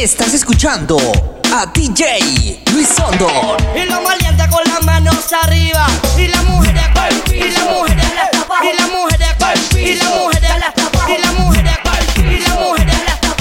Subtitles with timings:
[0.00, 0.96] Estás escuchando
[1.52, 3.56] a DJ Luis Sondor.
[3.74, 5.88] Y los maleantes con las manos arriba.
[6.16, 8.04] Y las mujeres con y las mujeres
[8.62, 10.50] y las mujeres con y las mujeres
[11.08, 11.78] y las mujeres
[12.16, 12.94] y las mujeres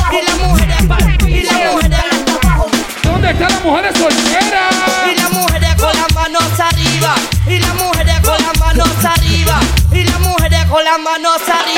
[0.10, 0.76] y las mujeres
[1.28, 2.00] y las mujeres
[3.04, 4.74] ¿Dónde están las mujeres solteras?
[5.12, 7.16] y las mujeres con las manos arriba.
[7.46, 9.60] Y las mujeres con las manos arriba.
[9.92, 11.77] Y las mujeres con las manos arriba.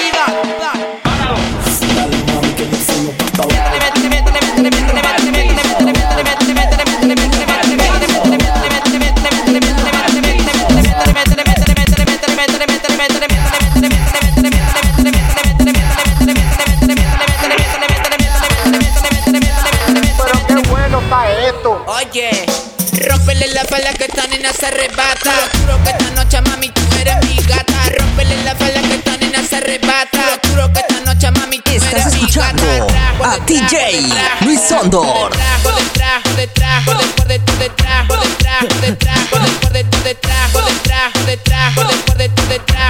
[21.65, 22.45] Oye,
[23.05, 25.33] rompele la pala que esta nena se arrebata.
[25.35, 27.73] Lo juro que esta noche, mami, tú eres mi gata.
[27.97, 30.19] Rompele la pala que esta nena se arrebata.
[30.41, 32.87] Lo juro que esta noche, mami, tú Estás mi escuchando gata.
[32.87, 35.31] Trajo a detrás, DJ detrás, Luis Sondor.
[35.63, 38.23] Por detrás, detrás, detrás, por detrás, detrás, detrás,
[39.73, 42.88] detrás, detrás, detrás, detrás,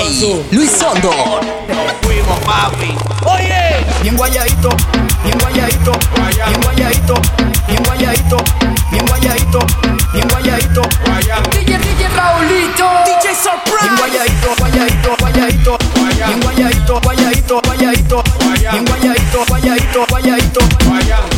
[0.00, 1.40] DJ Luis Sondor.
[4.02, 4.68] bien guayadito,
[5.22, 5.92] bien guayadito,
[6.46, 7.14] bien guayadito,
[7.68, 8.36] bien guayadito,
[8.90, 9.58] bien guayadito,
[10.12, 10.82] bien guayadito.
[11.50, 13.50] DJ DJ Raulito, DJ DJ
[13.82, 15.78] bien guayadito, guayadito, guayadito,
[16.26, 18.22] bien guayadito, guayadito, guayadito,
[18.72, 20.06] bien guayadito, guayadito,
[20.88, 21.29] guayadito.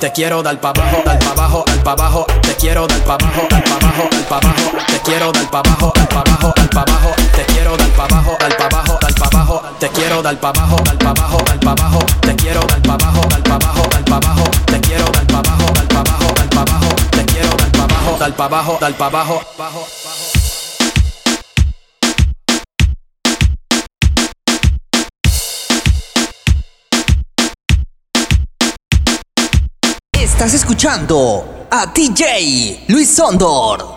[0.00, 2.26] Te quiero dar pa' abajo, dar pa' abajo, dar pa' abajo.
[2.42, 4.70] Te quiero dar pa' abajo, dar pa' abajo, dar pa' abajo.
[4.86, 7.14] Te quiero dar pa' abajo, dar pa' abajo, dar pa' abajo.
[7.34, 9.60] Te quiero dar pa' abajo, dar pa' abajo, dar pa' abajo.
[9.78, 11.98] Te quiero dar pa' abajo, dar pa' abajo, dar pa' abajo.
[12.20, 14.50] Te quiero dar pa' abajo, dar pa' abajo, dar pa' abajo.
[14.66, 16.96] Te quiero dar pa' abajo, dar pa' abajo, dar pa' abajo.
[17.10, 20.33] Te quiero dar pa' abajo, dar pa' abajo, dar pa' abajo.
[30.34, 33.93] Estás escuchando a DJ Luis Sondor.